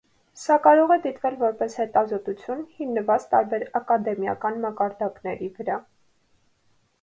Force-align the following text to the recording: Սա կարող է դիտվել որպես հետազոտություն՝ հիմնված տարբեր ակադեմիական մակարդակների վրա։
Սա 0.43 0.55
կարող 0.67 0.93
է 0.93 0.95
դիտվել 1.01 1.35
որպես 1.41 1.75
հետազոտություն՝ 1.81 2.63
հիմնված 2.79 3.27
տարբեր 3.35 3.67
ակադեմիական 3.81 4.59
մակարդակների 4.65 5.53
վրա։ 5.61 5.79